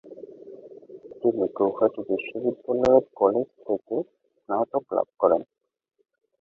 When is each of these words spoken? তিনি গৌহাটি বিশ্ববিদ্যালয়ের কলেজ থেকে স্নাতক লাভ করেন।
তিনি 1.19 1.45
গৌহাটি 1.57 2.01
বিশ্ববিদ্যালয়ের 2.09 3.05
কলেজ 3.19 3.47
থেকে 3.65 3.95
স্নাতক 4.35 4.83
লাভ 4.95 5.07
করেন। 5.21 5.41